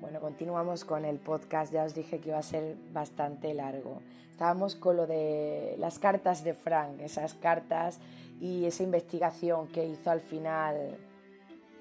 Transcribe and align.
Bueno, 0.00 0.18
continuamos 0.18 0.86
con 0.86 1.04
el 1.04 1.18
podcast, 1.18 1.74
ya 1.74 1.84
os 1.84 1.94
dije 1.94 2.20
que 2.20 2.30
iba 2.30 2.38
a 2.38 2.42
ser 2.42 2.74
bastante 2.90 3.52
largo. 3.52 4.00
Estábamos 4.30 4.74
con 4.74 4.96
lo 4.96 5.06
de 5.06 5.74
las 5.78 5.98
cartas 5.98 6.42
de 6.42 6.54
Frank, 6.54 7.00
esas 7.00 7.34
cartas 7.34 8.00
y 8.40 8.64
esa 8.64 8.82
investigación 8.82 9.68
que 9.68 9.84
hizo 9.84 10.10
al 10.10 10.22
final, 10.22 10.96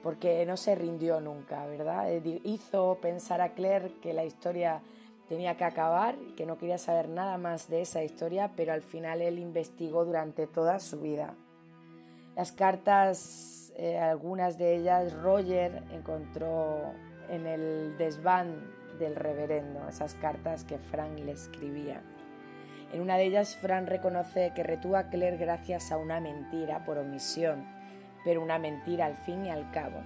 porque 0.04 0.46
no 0.46 0.58
se 0.58 0.76
rindió 0.76 1.22
nunca, 1.22 1.66
¿verdad? 1.66 2.12
Eh, 2.12 2.42
hizo 2.44 2.98
pensar 3.02 3.40
a 3.40 3.54
Claire 3.54 3.94
que 4.02 4.14
la 4.14 4.26
historia 4.26 4.82
tenía 5.30 5.56
que 5.56 5.64
acabar, 5.64 6.16
que 6.36 6.46
no 6.46 6.58
quería 6.58 6.78
saber 6.78 7.08
nada 7.08 7.38
más 7.38 7.70
de 7.70 7.84
esa 7.84 8.04
historia, 8.04 8.52
pero 8.54 8.74
al 8.74 8.82
final 8.82 9.22
él 9.22 9.40
investigó 9.40 10.04
durante 10.04 10.46
toda 10.46 10.82
su 10.82 11.00
vida. 11.00 11.36
Las 12.36 12.52
cartas, 12.52 13.72
eh, 13.78 13.98
algunas 13.98 14.58
de 14.58 14.76
ellas, 14.76 15.14
Roger 15.22 15.84
encontró 15.94 16.94
en 17.30 17.48
el 17.48 17.98
desván 17.98 18.72
del 18.98 19.16
reverendo, 19.16 19.88
esas 19.88 20.14
cartas 20.16 20.64
que 20.64 20.78
Frank 20.78 21.18
le 21.20 21.32
escribía. 21.32 22.02
En 22.92 23.02
una 23.02 23.18
de 23.18 23.26
ellas, 23.26 23.56
Frank 23.56 23.88
reconoce 23.88 24.52
que 24.56 24.64
retuvo 24.64 24.98
a 24.98 25.10
Claire 25.10 25.38
gracias 25.38 25.92
a 25.92 25.98
una 25.98 26.20
mentira 26.20 26.86
por 26.86 26.98
omisión, 26.98 27.66
pero 28.26 28.42
una 28.42 28.58
mentira 28.58 29.06
al 29.06 29.16
fin 29.16 29.46
y 29.46 29.50
al 29.50 29.70
cabo. 29.72 30.02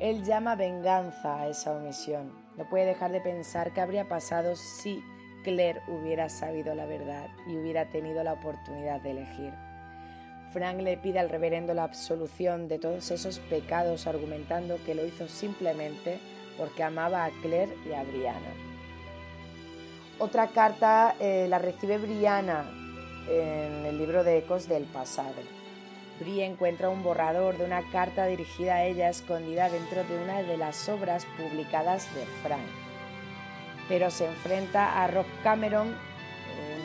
Él 0.00 0.24
llama 0.24 0.56
venganza 0.56 1.40
a 1.40 1.48
esa 1.48 1.72
omisión. 1.72 2.32
No 2.56 2.68
puede 2.68 2.86
dejar 2.86 3.12
de 3.12 3.20
pensar 3.20 3.72
qué 3.72 3.80
habría 3.80 4.08
pasado 4.08 4.56
si 4.56 5.02
Claire 5.44 5.80
hubiera 5.88 6.28
sabido 6.28 6.74
la 6.74 6.86
verdad 6.86 7.28
y 7.46 7.56
hubiera 7.56 7.90
tenido 7.90 8.22
la 8.24 8.34
oportunidad 8.34 9.00
de 9.00 9.12
elegir. 9.12 9.52
Frank 10.52 10.80
le 10.80 10.96
pide 10.96 11.18
al 11.18 11.28
reverendo 11.28 11.74
la 11.74 11.84
absolución 11.84 12.68
de 12.68 12.78
todos 12.78 13.10
esos 13.10 13.38
pecados 13.38 14.06
argumentando 14.06 14.78
que 14.84 14.94
lo 14.94 15.04
hizo 15.04 15.28
simplemente 15.28 16.18
porque 16.58 16.82
amaba 16.82 17.24
a 17.24 17.30
Claire 17.40 17.74
y 17.88 17.92
a 17.94 18.02
Brianna. 18.02 18.52
Otra 20.18 20.48
carta 20.48 21.14
eh, 21.20 21.46
la 21.48 21.58
recibe 21.58 21.96
Brianna 21.96 22.68
en 23.28 23.86
el 23.86 23.98
libro 23.98 24.24
de 24.24 24.38
Ecos 24.38 24.68
del 24.68 24.84
pasado. 24.84 25.34
Bri 26.18 26.42
encuentra 26.42 26.88
un 26.88 27.04
borrador 27.04 27.56
de 27.56 27.64
una 27.64 27.88
carta 27.92 28.26
dirigida 28.26 28.74
a 28.74 28.84
ella 28.84 29.08
escondida 29.08 29.70
dentro 29.70 30.02
de 30.02 30.20
una 30.20 30.42
de 30.42 30.56
las 30.56 30.88
obras 30.88 31.24
publicadas 31.36 32.12
de 32.16 32.26
Frank. 32.42 32.66
Pero 33.88 34.10
se 34.10 34.26
enfrenta 34.26 35.02
a 35.02 35.06
Rob 35.06 35.26
Cameron, 35.44 35.94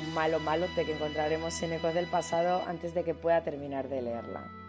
un 0.06 0.14
malo 0.14 0.40
malote 0.40 0.86
que 0.86 0.94
encontraremos 0.94 1.60
en 1.64 1.74
Ecos 1.74 1.96
del 1.96 2.06
pasado 2.06 2.62
antes 2.68 2.94
de 2.94 3.04
que 3.04 3.16
pueda 3.16 3.44
terminar 3.44 3.90
de 3.90 4.04
leerla 4.04 4.63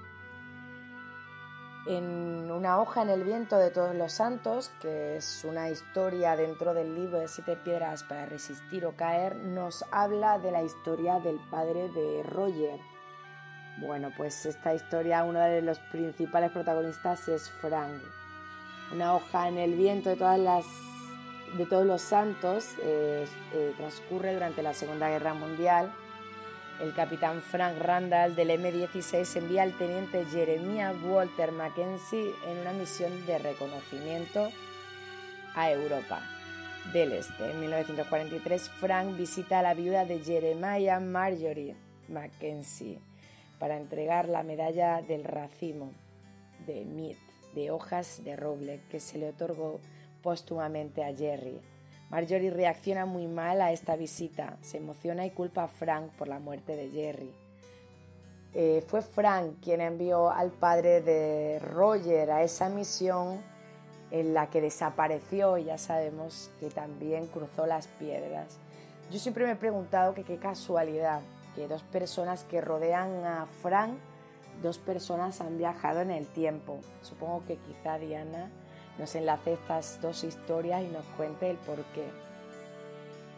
en 1.87 2.51
una 2.51 2.81
hoja 2.81 3.03
en 3.03 3.11
el 3.11 3.25
viento 3.25 3.59
de 3.59 3.71
todos 3.71 3.95
los 3.95 4.13
santos, 4.13 4.73
que 4.81 5.17
es 5.17 5.45
una 5.45 5.69
historia 5.69 6.35
dentro 6.37 6.73
del 6.73 6.95
libro 6.95 7.19
de 7.19 7.29
siete 7.29 7.57
piedras 7.57 8.05
para 8.05 8.27
resistir 8.27 8.87
o 8.87 8.97
caer, 8.97 9.37
nos 9.37 9.85
habla 9.91 10.39
de 10.39 10.51
la 10.51 10.63
historia 10.63 11.21
del 11.21 11.39
padre 11.51 11.89
de 11.91 12.23
Roger. 12.23 12.81
Bueno, 13.79 14.13
pues 14.17 14.47
esta 14.47 14.73
historia, 14.75 15.25
uno 15.25 15.41
de 15.41 15.61
los 15.61 15.79
principales 15.79 16.53
protagonistas 16.53 17.29
es 17.29 17.51
Frank. 17.51 18.01
Una 18.93 19.15
hoja 19.15 19.48
en 19.48 19.59
el 19.59 19.75
viento 19.75 20.11
de 20.11 20.17
todas 20.17 20.39
las 20.39 20.65
de 21.59 21.67
todos 21.67 21.87
los 21.87 22.03
santos 22.03 22.71
eh, 22.83 23.27
eh, 23.53 23.75
transcurre 23.77 24.35
durante 24.35 24.63
la 24.63 24.75
Segunda 24.75 25.09
Guerra 25.09 25.35
Mundial 25.35 25.93
el 26.85 26.93
capitán 26.93 27.41
Frank 27.41 27.79
Randall 27.79 28.35
del 28.37 28.51
M-16 28.51 29.37
envía 29.37 29.63
al 29.63 29.77
teniente 29.79 30.27
Jeremiah 30.27 30.93
Walter 30.93 31.51
Mackenzie 31.51 32.35
en 32.47 32.59
una 32.59 32.75
misión 32.75 33.25
de 33.25 33.39
reconocimiento 33.39 34.51
a 35.55 35.71
Europa 35.71 36.21
del 36.93 37.13
Este. 37.13 37.51
En 37.51 37.61
1943, 37.61 38.69
Frank 38.69 39.17
visita 39.17 39.61
a 39.61 39.63
la 39.63 39.73
viuda 39.73 40.05
de 40.05 40.23
Jeremiah 40.23 41.01
Marjorie 41.01 41.75
Mackenzie 42.09 42.98
para 43.58 43.79
entregar 43.79 44.29
la 44.29 44.42
medalla 44.42 45.01
del 45.01 45.25
racimo 45.25 45.91
de 46.67 46.85
Mead 46.85 47.17
de 47.55 47.70
hojas 47.70 48.23
de 48.25 48.37
roble 48.37 48.83
que 48.91 49.01
se 49.01 49.17
le 49.17 49.31
otorgó 49.31 49.81
póstumamente 50.23 51.03
a 51.03 51.14
Jerry 51.17 51.61
Marjorie 52.14 52.51
reacciona 52.51 53.07
muy 53.07 53.27
mal 53.27 53.61
a 53.61 53.73
esta 53.73 53.97
visita, 53.97 54.57
se 54.61 54.77
emociona 54.77 55.27
y 55.27 55.33
culpa 55.33 55.64
a 55.64 55.69
Frank 55.69 56.13
por 56.13 56.29
la 56.29 56.39
muerte 56.39 56.77
de 56.77 56.89
Jerry. 56.91 57.33
Eh, 58.55 58.85
fue 58.86 59.02
Frank 59.02 59.55
quien 59.61 59.80
envió 59.80 60.30
al 60.30 60.52
padre 60.52 61.01
de 61.01 61.58
Roger 61.58 62.30
a 62.30 62.45
esa 62.45 62.69
misión 62.69 63.42
en 64.13 64.33
la 64.33 64.48
que 64.48 64.61
desapareció 64.61 65.58
y 65.58 65.64
ya 65.64 65.77
sabemos 65.77 66.52
que 66.61 66.70
también 66.70 67.27
cruzó 67.27 67.67
las 67.67 67.89
piedras. 67.89 68.61
Yo 69.11 69.19
siempre 69.19 69.45
me 69.45 69.51
he 69.51 69.57
preguntado 69.57 70.14
qué 70.14 70.36
casualidad 70.36 71.20
que 71.57 71.67
dos 71.67 71.83
personas 71.83 72.45
que 72.45 72.61
rodean 72.61 73.25
a 73.25 73.46
Frank, 73.61 73.98
dos 74.63 74.79
personas 74.79 75.41
han 75.41 75.58
viajado 75.58 76.01
en 76.01 76.13
el 76.13 76.29
tiempo. 76.29 76.79
Supongo 77.02 77.42
que 77.45 77.57
quizá 77.57 77.98
Diana 77.98 78.52
nos 78.99 79.15
enlace 79.15 79.55
estas 79.55 80.01
dos 80.01 80.25
historias 80.25 80.83
y 80.83 80.89
nos 80.89 81.05
cuente 81.17 81.51
el 81.51 81.57
porqué. 81.57 82.25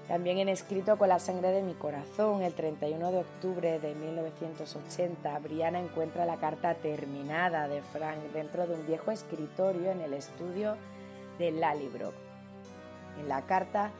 También 0.09 0.39
en 0.39 0.49
escrito 0.49 0.97
con 0.99 1.09
la 1.09 1.19
sangre 1.19 1.51
de 1.51 1.63
mi 1.63 1.75
corazón, 1.75 2.43
el 2.43 2.55
31 2.55 3.11
de 3.11 3.19
octubre 3.19 3.81
de 3.81 3.95
1980, 3.97 5.37
Brianna 5.41 5.81
encuentra 5.81 6.25
la 6.25 6.37
carta 6.37 6.75
terminada 6.75 7.67
de 7.67 7.83
Frank 7.83 8.19
dentro 8.33 8.69
de 8.69 8.75
un 8.75 8.87
viejo 8.87 9.11
escritorio 9.11 9.91
en 9.91 10.01
el 10.03 10.15
estudio 10.15 10.77
de 11.41 11.51
Lallybrook. 11.51 12.15
En 13.19 13.29
la 13.29 13.43
carta, 13.47 13.91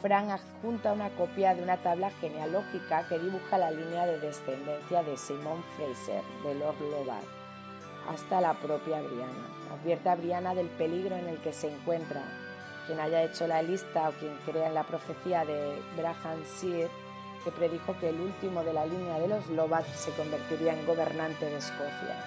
Frank 0.00 0.30
adjunta 0.30 0.92
una 0.92 1.10
copia 1.10 1.54
de 1.54 1.62
una 1.62 1.76
tabla 1.76 2.10
genealógica 2.10 3.06
que 3.08 3.20
dibuja 3.20 3.56
la 3.56 3.70
línea 3.70 4.04
de 4.04 4.18
descendencia 4.18 5.04
de 5.04 5.16
Simon 5.16 5.62
Fraser, 5.76 6.22
de 6.42 6.54
Lord 6.56 6.80
Lobar, 6.80 7.22
hasta 8.12 8.40
la 8.40 8.54
propia 8.54 9.00
Brianna. 9.00 9.61
Advierte 9.72 10.10
a 10.10 10.16
Brianna 10.16 10.54
del 10.54 10.68
peligro 10.68 11.16
en 11.16 11.28
el 11.28 11.38
que 11.38 11.52
se 11.52 11.72
encuentra. 11.72 12.22
Quien 12.86 13.00
haya 13.00 13.22
hecho 13.22 13.46
la 13.46 13.62
lista 13.62 14.10
o 14.10 14.12
quien 14.12 14.36
crea 14.44 14.68
en 14.68 14.74
la 14.74 14.84
profecía 14.84 15.46
de 15.46 15.80
Braham 15.96 16.44
Seed, 16.44 16.88
que 17.42 17.50
predijo 17.50 17.96
que 17.98 18.10
el 18.10 18.20
último 18.20 18.62
de 18.64 18.74
la 18.74 18.84
línea 18.84 19.18
de 19.18 19.28
los 19.28 19.48
Lovat 19.48 19.86
se 19.86 20.10
convertiría 20.12 20.74
en 20.74 20.86
gobernante 20.86 21.46
de 21.46 21.56
Escocia. 21.56 22.22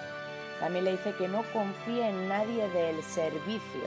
También 0.58 0.86
le 0.86 0.92
dice 0.92 1.14
que 1.14 1.28
no 1.28 1.44
confíe 1.52 2.08
en 2.08 2.28
nadie 2.28 2.68
del 2.70 3.02
servicio. 3.04 3.86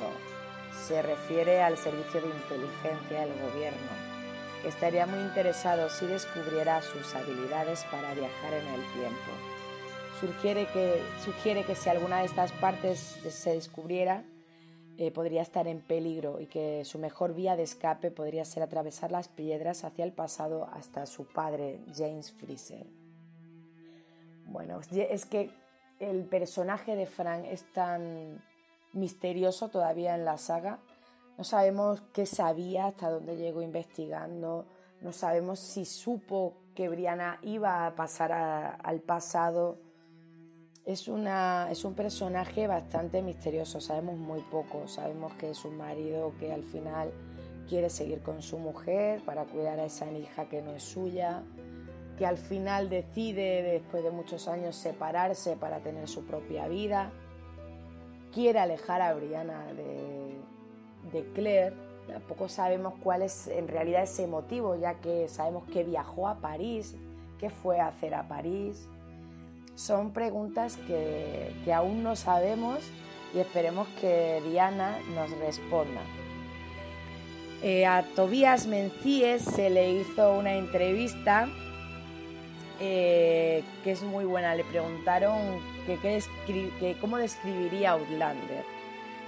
Se 0.87 1.01
refiere 1.01 1.61
al 1.61 1.77
servicio 1.77 2.21
de 2.21 2.27
inteligencia 2.27 3.21
del 3.21 3.51
gobierno, 3.51 3.91
que 4.61 4.69
estaría 4.69 5.05
muy 5.05 5.19
interesado 5.19 5.89
si 5.89 6.05
descubriera 6.07 6.81
sus 6.81 7.13
habilidades 7.13 7.83
para 7.91 8.13
viajar 8.13 8.53
en 8.53 8.67
el 8.67 8.81
tiempo 8.93 9.58
sugiere 10.19 10.67
que, 10.67 11.01
sugiere 11.23 11.63
que 11.63 11.75
si 11.75 11.89
alguna 11.89 12.19
de 12.19 12.25
estas 12.25 12.51
partes 12.53 12.99
se 12.99 13.53
descubriera, 13.53 14.23
eh, 14.97 15.11
podría 15.11 15.41
estar 15.41 15.67
en 15.67 15.79
peligro 15.79 16.41
y 16.41 16.47
que 16.47 16.83
su 16.83 16.99
mejor 16.99 17.33
vía 17.33 17.55
de 17.55 17.63
escape 17.63 18.11
podría 18.11 18.43
ser 18.43 18.63
atravesar 18.63 19.11
las 19.11 19.29
piedras 19.29 19.85
hacia 19.85 20.03
el 20.03 20.11
pasado 20.11 20.67
hasta 20.73 21.05
su 21.05 21.25
padre, 21.25 21.79
James 21.95 22.33
Freezer. 22.33 22.85
Bueno, 24.45 24.81
es 24.91 25.25
que 25.25 25.51
el 25.99 26.25
personaje 26.25 26.95
de 26.95 27.05
Frank 27.05 27.45
es 27.45 27.71
tan 27.71 28.43
misterioso 28.91 29.69
todavía 29.69 30.15
en 30.15 30.25
la 30.25 30.37
saga. 30.37 30.79
No 31.37 31.45
sabemos 31.45 32.01
qué 32.13 32.25
sabía, 32.25 32.87
hasta 32.87 33.09
dónde 33.09 33.37
llegó 33.37 33.61
investigando, 33.61 34.65
no 35.01 35.13
sabemos 35.13 35.59
si 35.59 35.85
supo 35.85 36.57
que 36.75 36.89
Brianna 36.89 37.39
iba 37.41 37.85
a 37.85 37.95
pasar 37.95 38.33
al 38.33 38.99
pasado 38.99 39.77
es, 40.91 41.07
una, 41.07 41.67
es 41.69 41.85
un 41.85 41.93
personaje 41.93 42.65
bastante 42.65 43.21
misterioso, 43.21 43.79
sabemos 43.79 44.17
muy 44.17 44.41
poco, 44.41 44.87
sabemos 44.87 45.33
que 45.35 45.51
es 45.51 45.63
un 45.63 45.77
marido 45.77 46.33
que 46.39 46.51
al 46.51 46.63
final 46.63 47.11
quiere 47.67 47.91
seguir 47.91 48.21
con 48.23 48.41
su 48.41 48.57
mujer 48.57 49.21
para 49.23 49.45
cuidar 49.45 49.79
a 49.79 49.85
esa 49.85 50.11
hija 50.11 50.49
que 50.49 50.63
no 50.63 50.71
es 50.71 50.81
suya, 50.81 51.43
que 52.17 52.25
al 52.25 52.39
final 52.39 52.89
decide 52.89 53.61
después 53.61 54.03
de 54.03 54.09
muchos 54.09 54.47
años 54.47 54.75
separarse 54.75 55.55
para 55.57 55.77
tener 55.77 56.07
su 56.07 56.25
propia 56.25 56.67
vida, 56.67 57.11
quiere 58.33 58.57
alejar 58.57 59.03
a 59.03 59.13
Brianna 59.13 59.67
de, 59.73 60.41
de 61.11 61.31
Claire, 61.33 61.75
tampoco 62.07 62.49
sabemos 62.49 62.95
cuál 63.03 63.21
es 63.21 63.47
en 63.47 63.67
realidad 63.67 64.01
ese 64.01 64.25
motivo, 64.25 64.75
ya 64.75 64.95
que 64.95 65.27
sabemos 65.27 65.65
que 65.65 65.83
viajó 65.83 66.27
a 66.27 66.39
París, 66.39 66.95
qué 67.37 67.51
fue 67.51 67.79
a 67.79 67.89
hacer 67.89 68.15
a 68.15 68.27
París, 68.27 68.89
son 69.79 70.11
preguntas 70.11 70.77
que, 70.87 71.71
aún 71.73 72.03
no 72.03 72.17
sabemos 72.17 72.79
y 73.33 73.39
esperemos 73.39 73.87
que 74.01 74.41
Diana 74.49 74.99
nos 75.15 75.31
responda. 75.39 76.01
Eh, 77.63 77.85
a 77.85 78.03
Tobías 78.15 78.67
Mencíes 78.67 79.41
se 79.43 79.69
le 79.69 79.93
hizo 79.93 80.33
una 80.33 80.55
entrevista 80.55 81.47
eh, 82.81 83.63
que 83.83 83.91
es 83.91 84.03
muy 84.03 84.25
buena. 84.25 84.53
Le 84.53 84.65
preguntaron 84.65 85.61
que, 85.85 86.95
cómo 86.99 87.17
describiría 87.17 87.91
Outlander. 87.91 88.65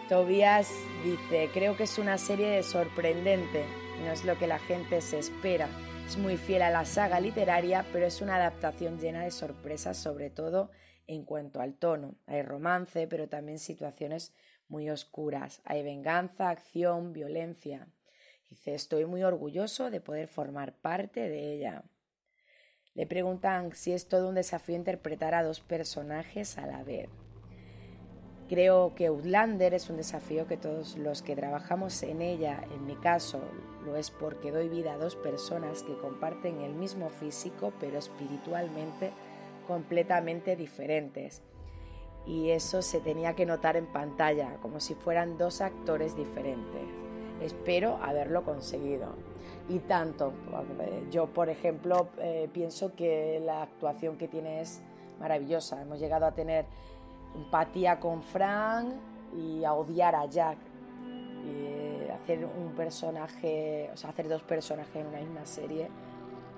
Tobias 0.09 0.69
dice, 1.05 1.49
creo 1.53 1.77
que 1.77 1.83
es 1.83 1.97
una 1.97 2.17
serie 2.17 2.61
sorprendente, 2.63 3.63
no 4.03 4.11
es 4.11 4.25
lo 4.25 4.37
que 4.37 4.47
la 4.47 4.59
gente 4.59 4.99
se 4.99 5.19
espera. 5.19 5.69
Es 6.11 6.17
muy 6.17 6.35
fiel 6.35 6.61
a 6.61 6.69
la 6.69 6.83
saga 6.83 7.21
literaria, 7.21 7.85
pero 7.93 8.05
es 8.05 8.19
una 8.19 8.35
adaptación 8.35 8.99
llena 8.99 9.23
de 9.23 9.31
sorpresas, 9.31 9.95
sobre 9.95 10.29
todo 10.29 10.69
en 11.07 11.23
cuanto 11.23 11.61
al 11.61 11.75
tono. 11.75 12.15
Hay 12.25 12.41
romance, 12.41 13.07
pero 13.07 13.29
también 13.29 13.59
situaciones 13.59 14.33
muy 14.67 14.89
oscuras. 14.89 15.61
Hay 15.63 15.83
venganza, 15.83 16.49
acción, 16.49 17.13
violencia. 17.13 17.87
Dice, 18.49 18.73
estoy 18.73 19.05
muy 19.05 19.23
orgulloso 19.23 19.89
de 19.89 20.01
poder 20.01 20.27
formar 20.27 20.73
parte 20.73 21.29
de 21.29 21.53
ella. 21.53 21.85
Le 22.93 23.07
preguntan 23.07 23.71
si 23.73 23.93
es 23.93 24.09
todo 24.09 24.27
un 24.27 24.35
desafío 24.35 24.75
interpretar 24.75 25.33
a 25.33 25.43
dos 25.43 25.61
personajes 25.61 26.57
a 26.57 26.67
la 26.67 26.83
vez. 26.83 27.07
Creo 28.51 28.93
que 28.95 29.05
Outlander 29.07 29.73
es 29.73 29.89
un 29.89 29.95
desafío 29.95 30.45
que 30.45 30.57
todos 30.57 30.97
los 30.97 31.21
que 31.21 31.37
trabajamos 31.37 32.03
en 32.03 32.21
ella, 32.21 32.61
en 32.75 32.85
mi 32.85 32.95
caso, 32.95 33.39
lo 33.85 33.95
es 33.95 34.11
porque 34.11 34.51
doy 34.51 34.67
vida 34.67 34.91
a 34.91 34.97
dos 34.97 35.15
personas 35.15 35.83
que 35.83 35.97
comparten 35.97 36.59
el 36.59 36.73
mismo 36.73 37.09
físico 37.09 37.71
pero 37.79 37.97
espiritualmente 37.97 39.11
completamente 39.69 40.57
diferentes. 40.57 41.41
Y 42.27 42.49
eso 42.49 42.81
se 42.81 42.99
tenía 42.99 43.37
que 43.37 43.45
notar 43.45 43.77
en 43.77 43.85
pantalla, 43.85 44.57
como 44.61 44.81
si 44.81 44.95
fueran 44.95 45.37
dos 45.37 45.61
actores 45.61 46.17
diferentes. 46.17 46.83
Espero 47.41 47.99
haberlo 48.03 48.43
conseguido. 48.43 49.15
Y 49.69 49.79
tanto, 49.79 50.33
yo 51.09 51.27
por 51.27 51.47
ejemplo 51.47 52.09
eh, 52.17 52.49
pienso 52.51 52.95
que 52.97 53.41
la 53.45 53.61
actuación 53.61 54.17
que 54.17 54.27
tiene 54.27 54.59
es 54.59 54.81
maravillosa. 55.21 55.81
Hemos 55.81 56.01
llegado 56.01 56.25
a 56.25 56.33
tener 56.33 56.65
empatía 57.35 57.99
con 57.99 58.21
Frank 58.21 58.93
y 59.35 59.63
a 59.63 59.73
odiar 59.73 60.15
a 60.15 60.25
Jack. 60.25 60.57
Eh, 61.45 62.11
hacer 62.13 62.45
un 62.45 62.73
personaje, 62.73 63.89
o 63.93 63.97
sea, 63.97 64.11
hacer 64.11 64.27
dos 64.27 64.43
personajes 64.43 64.95
en 64.95 65.07
una 65.07 65.19
misma 65.19 65.45
serie 65.45 65.89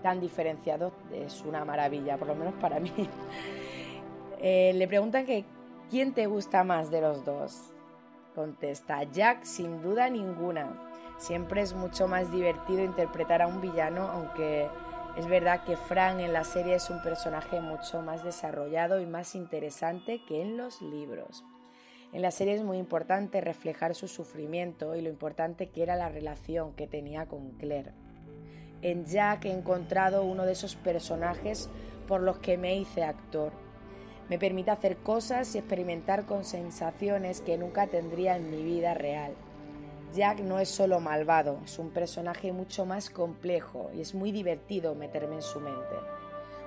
tan 0.03 0.19
diferenciados 0.19 0.91
es 1.11 1.41
una 1.47 1.65
maravilla, 1.65 2.17
por 2.17 2.27
lo 2.27 2.35
menos 2.35 2.53
para 2.55 2.79
mí. 2.79 2.91
Eh, 4.45 4.73
le 4.73 4.89
preguntan 4.89 5.25
que 5.25 5.45
quién 5.89 6.13
te 6.13 6.25
gusta 6.25 6.65
más 6.65 6.91
de 6.91 6.99
los 6.99 7.23
dos. 7.23 7.71
Contesta 8.35 9.01
Jack 9.03 9.45
sin 9.45 9.81
duda 9.81 10.09
ninguna. 10.09 10.67
Siempre 11.15 11.61
es 11.61 11.73
mucho 11.73 12.09
más 12.09 12.29
divertido 12.29 12.83
interpretar 12.83 13.41
a 13.41 13.47
un 13.47 13.61
villano, 13.61 14.01
aunque 14.01 14.67
es 15.17 15.27
verdad 15.27 15.63
que 15.63 15.77
Frank 15.77 16.19
en 16.19 16.33
la 16.33 16.43
serie 16.43 16.75
es 16.75 16.89
un 16.89 17.01
personaje 17.01 17.61
mucho 17.61 18.01
más 18.01 18.23
desarrollado 18.23 18.99
y 18.99 19.05
más 19.05 19.35
interesante 19.35 20.21
que 20.27 20.41
en 20.41 20.57
los 20.57 20.81
libros. 20.81 21.43
En 22.13 22.21
la 22.21 22.31
serie 22.31 22.55
es 22.55 22.63
muy 22.63 22.77
importante 22.77 23.39
reflejar 23.39 23.93
su 23.93 24.07
sufrimiento 24.07 24.95
y 24.95 25.01
lo 25.01 25.09
importante 25.09 25.69
que 25.69 25.83
era 25.83 25.95
la 25.95 26.09
relación 26.09 26.73
que 26.73 26.87
tenía 26.87 27.27
con 27.27 27.51
Claire. 27.51 27.91
En 28.81 29.05
Jack 29.05 29.45
he 29.45 29.51
encontrado 29.51 30.23
uno 30.23 30.45
de 30.45 30.53
esos 30.53 30.75
personajes 30.75 31.69
por 32.07 32.21
los 32.21 32.39
que 32.39 32.57
me 32.57 32.75
hice 32.75 33.03
actor. 33.03 33.51
Me 34.29 34.39
permite 34.39 34.71
hacer 34.71 34.97
cosas 34.97 35.53
y 35.53 35.59
experimentar 35.59 36.25
con 36.25 36.43
sensaciones 36.43 37.41
que 37.41 37.57
nunca 37.57 37.87
tendría 37.87 38.35
en 38.35 38.49
mi 38.49 38.63
vida 38.63 38.93
real. 38.93 39.33
Jack 40.13 40.41
no 40.41 40.59
es 40.59 40.69
solo 40.69 40.99
malvado, 40.99 41.57
es 41.65 41.79
un 41.79 41.89
personaje 41.89 42.51
mucho 42.51 42.85
más 42.85 43.09
complejo 43.09 43.89
y 43.95 44.01
es 44.01 44.13
muy 44.13 44.31
divertido 44.31 44.93
meterme 44.93 45.35
en 45.35 45.41
su 45.41 45.59
mente. 45.59 45.95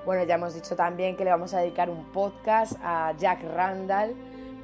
Bueno, 0.04 0.24
ya 0.24 0.34
hemos 0.34 0.54
dicho 0.54 0.74
también 0.74 1.16
que 1.16 1.24
le 1.24 1.30
vamos 1.30 1.54
a 1.54 1.60
dedicar 1.60 1.88
un 1.88 2.10
podcast 2.12 2.72
a 2.82 3.14
Jack 3.16 3.44
Randall 3.44 4.16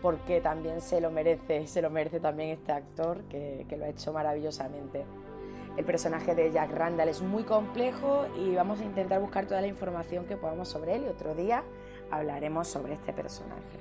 porque 0.03 0.41
también 0.41 0.81
se 0.81 1.01
lo 1.01 1.13
merece, 1.13 1.67
se 1.69 1.81
lo 1.81 1.91
merece 1.91 2.19
también 2.19 2.51
este 2.51 2.73
actor 2.73 3.23
que, 3.29 3.67
que 3.69 3.77
lo 3.77 3.85
ha 3.85 3.89
hecho 3.89 4.13
maravillosamente. 4.13 5.05
El 5.77 5.85
personaje 5.85 6.35
de 6.35 6.51
Jack 6.51 6.73
Randall 6.73 7.09
es 7.09 7.23
muy 7.23 7.45
complejo 7.45 8.27
y 8.37 8.55
vamos 8.57 8.81
a 8.81 8.85
intentar 8.85 9.21
buscar 9.21 9.47
toda 9.47 9.61
la 9.61 9.69
información 9.69 10.27
que 10.27 10.37
podamos 10.37 10.69
sobre 10.69 10.97
él 10.97 11.05
y 11.05 11.09
otro 11.09 11.35
día 11.35 11.63
hablaremos 12.11 12.67
sobre 12.67 12.95
este 12.95 13.13
personaje. 13.13 13.79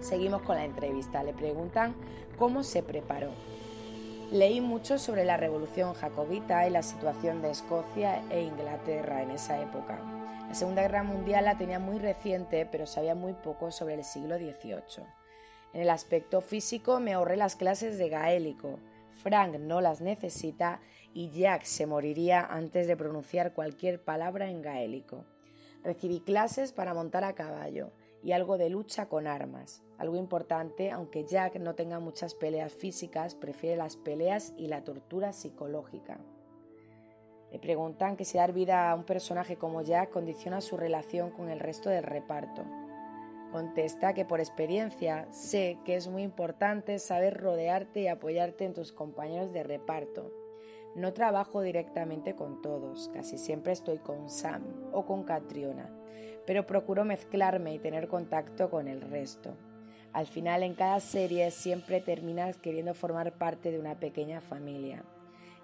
Seguimos 0.00 0.42
con 0.42 0.56
la 0.56 0.64
entrevista. 0.64 1.22
Le 1.22 1.34
preguntan 1.34 1.94
cómo 2.38 2.62
se 2.62 2.82
preparó. 2.82 3.28
Leí 4.34 4.60
mucho 4.60 4.98
sobre 4.98 5.24
la 5.24 5.36
revolución 5.36 5.94
jacobita 5.94 6.66
y 6.66 6.70
la 6.70 6.82
situación 6.82 7.40
de 7.40 7.52
Escocia 7.52 8.20
e 8.30 8.42
Inglaterra 8.42 9.22
en 9.22 9.30
esa 9.30 9.62
época. 9.62 10.00
La 10.48 10.54
Segunda 10.56 10.82
Guerra 10.82 11.04
Mundial 11.04 11.44
la 11.44 11.56
tenía 11.56 11.78
muy 11.78 12.00
reciente, 12.00 12.66
pero 12.66 12.84
sabía 12.84 13.14
muy 13.14 13.34
poco 13.34 13.70
sobre 13.70 13.94
el 13.94 14.02
siglo 14.02 14.36
XVIII. 14.36 15.04
En 15.72 15.82
el 15.82 15.88
aspecto 15.88 16.40
físico 16.40 16.98
me 16.98 17.12
ahorré 17.12 17.36
las 17.36 17.54
clases 17.54 17.96
de 17.96 18.08
gaélico. 18.08 18.80
Frank 19.22 19.54
no 19.60 19.80
las 19.80 20.00
necesita 20.00 20.80
y 21.12 21.30
Jack 21.30 21.62
se 21.62 21.86
moriría 21.86 22.44
antes 22.44 22.88
de 22.88 22.96
pronunciar 22.96 23.52
cualquier 23.52 24.02
palabra 24.02 24.50
en 24.50 24.62
gaélico. 24.62 25.24
Recibí 25.84 26.18
clases 26.18 26.72
para 26.72 26.92
montar 26.92 27.22
a 27.22 27.36
caballo 27.36 27.92
y 28.20 28.32
algo 28.32 28.58
de 28.58 28.68
lucha 28.68 29.06
con 29.06 29.28
armas. 29.28 29.83
Algo 29.98 30.16
importante, 30.16 30.90
aunque 30.90 31.24
Jack 31.24 31.56
no 31.56 31.74
tenga 31.74 32.00
muchas 32.00 32.34
peleas 32.34 32.72
físicas, 32.72 33.34
prefiere 33.34 33.76
las 33.76 33.96
peleas 33.96 34.52
y 34.56 34.66
la 34.66 34.82
tortura 34.82 35.32
psicológica. 35.32 36.18
Le 37.52 37.60
preguntan 37.60 38.16
que 38.16 38.24
si 38.24 38.36
dar 38.36 38.52
vida 38.52 38.90
a 38.90 38.96
un 38.96 39.04
personaje 39.04 39.56
como 39.56 39.82
Jack 39.82 40.10
condiciona 40.10 40.60
su 40.60 40.76
relación 40.76 41.30
con 41.30 41.48
el 41.48 41.60
resto 41.60 41.88
del 41.88 42.02
reparto. 42.02 42.64
Contesta 43.52 44.14
que 44.14 44.24
por 44.24 44.40
experiencia 44.40 45.28
sé 45.30 45.78
que 45.84 45.94
es 45.94 46.08
muy 46.08 46.24
importante 46.24 46.98
saber 46.98 47.40
rodearte 47.40 48.00
y 48.00 48.08
apoyarte 48.08 48.64
en 48.64 48.74
tus 48.74 48.90
compañeros 48.90 49.52
de 49.52 49.62
reparto. 49.62 50.32
No 50.96 51.12
trabajo 51.12 51.60
directamente 51.60 52.34
con 52.34 52.60
todos, 52.62 53.08
casi 53.14 53.38
siempre 53.38 53.72
estoy 53.72 53.98
con 53.98 54.28
Sam 54.28 54.90
o 54.92 55.06
con 55.06 55.22
Catriona, 55.22 55.88
pero 56.46 56.66
procuro 56.66 57.04
mezclarme 57.04 57.72
y 57.72 57.78
tener 57.78 58.08
contacto 58.08 58.70
con 58.70 58.88
el 58.88 59.00
resto. 59.00 59.54
Al 60.14 60.28
final 60.28 60.62
en 60.62 60.74
cada 60.74 61.00
serie 61.00 61.50
siempre 61.50 62.00
terminas 62.00 62.56
queriendo 62.56 62.94
formar 62.94 63.32
parte 63.32 63.72
de 63.72 63.80
una 63.80 63.96
pequeña 63.96 64.40
familia. 64.40 65.02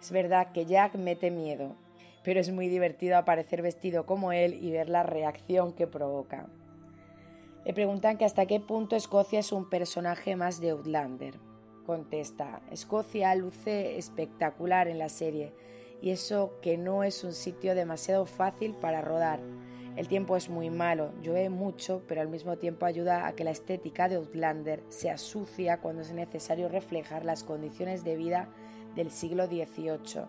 Es 0.03 0.11
verdad 0.11 0.51
que 0.51 0.67
Jack 0.67 0.97
mete 0.97 1.31
miedo, 1.31 1.77
pero 2.25 2.41
es 2.41 2.51
muy 2.51 2.69
divertido 2.69 3.17
aparecer 3.17 3.63
vestido 3.63 4.07
como 4.07 4.33
él 4.33 4.59
y 4.61 4.73
ver 4.73 4.89
la 4.89 5.05
reacción 5.05 5.73
que 5.73 5.87
provoca. 5.87 6.49
Le 7.65 7.73
preguntan 7.73 8.19
que 8.19 8.25
hasta 8.25 8.47
qué 8.47 8.59
punto 8.59 8.97
Escocia 8.97 9.39
es 9.39 9.53
un 9.53 9.71
personaje 9.71 10.35
más 10.35 10.61
de 10.61 10.71
Outlander. 10.71 11.39
Contesta, 11.87 12.61
Escocia 12.73 13.33
luce 13.37 13.99
espectacular 13.99 14.89
en 14.89 14.99
la 14.99 15.09
serie 15.09 15.53
y 16.03 16.11
eso 16.11 16.55
que 16.61 16.77
no 16.77 17.05
es 17.05 17.23
un 17.23 17.35
sitio 17.35 17.77
demasiado 17.77 18.27
fácil 18.27 18.75
para 18.75 19.01
rodar 19.01 19.39
el 19.97 20.09
tiempo 20.09 20.37
es 20.37 20.49
muy 20.49 20.71
malo, 20.71 21.13
llueve 21.21 21.51
mucho, 21.51 22.03
pero 22.07 22.21
al 22.21 22.29
mismo 22.29 22.57
tiempo 22.57 22.87
ayuda 22.87 23.27
a 23.27 23.35
que 23.35 23.45
la 23.45 23.51
estética 23.51 24.09
de 24.09 24.17
Outlander 24.17 24.83
sea 24.89 25.19
sucia 25.19 25.81
cuando 25.81 26.03
es 26.03 26.13
necesario 26.13 26.69
reflejar 26.69 27.25
las 27.25 27.43
condiciones 27.43 28.05
de 28.05 28.17
vida 28.17 28.49
del 28.95 29.11
siglo 29.11 29.47
XVIII. 29.47 30.27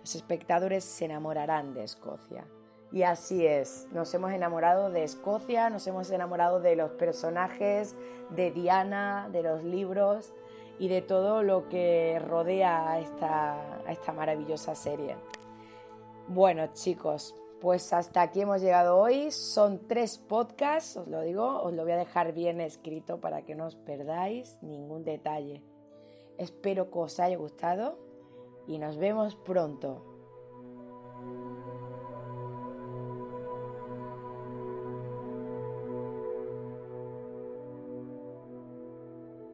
Los 0.00 0.14
espectadores 0.14 0.84
se 0.84 1.04
enamorarán 1.04 1.72
de 1.72 1.84
Escocia. 1.84 2.44
Y 2.92 3.02
así 3.02 3.46
es, 3.46 3.88
nos 3.92 4.12
hemos 4.14 4.32
enamorado 4.32 4.90
de 4.90 5.04
Escocia, 5.04 5.70
nos 5.70 5.86
hemos 5.86 6.10
enamorado 6.10 6.60
de 6.60 6.76
los 6.76 6.92
personajes, 6.92 7.94
de 8.30 8.50
Diana, 8.50 9.28
de 9.32 9.42
los 9.42 9.64
libros 9.64 10.32
y 10.78 10.88
de 10.88 11.02
todo 11.02 11.42
lo 11.42 11.68
que 11.68 12.20
rodea 12.24 12.90
a 12.90 13.00
esta, 13.00 13.82
a 13.86 13.92
esta 13.92 14.12
maravillosa 14.12 14.74
serie. 14.74 15.16
Bueno 16.28 16.68
chicos, 16.72 17.34
pues 17.60 17.92
hasta 17.92 18.22
aquí 18.22 18.42
hemos 18.42 18.60
llegado 18.60 18.98
hoy. 18.98 19.30
Son 19.30 19.86
tres 19.86 20.18
podcasts, 20.18 20.96
os 20.96 21.08
lo 21.08 21.20
digo, 21.22 21.62
os 21.62 21.72
lo 21.72 21.82
voy 21.82 21.92
a 21.92 21.96
dejar 21.96 22.32
bien 22.32 22.60
escrito 22.60 23.20
para 23.20 23.42
que 23.42 23.54
no 23.54 23.66
os 23.66 23.76
perdáis 23.76 24.58
ningún 24.62 25.04
detalle. 25.04 25.62
Espero 26.38 26.90
que 26.90 26.98
os 26.98 27.20
haya 27.20 27.36
gustado 27.36 27.98
y 28.66 28.78
nos 28.78 28.98
vemos 28.98 29.36
pronto. 29.36 30.15